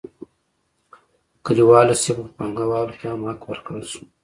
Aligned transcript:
کلیوالو 1.43 1.95
سیمو 2.01 2.25
پانګوالو 2.37 2.97
ته 2.99 3.05
هم 3.11 3.21
حق 3.29 3.41
ورکړل 3.45 3.83
شو. 3.91 4.01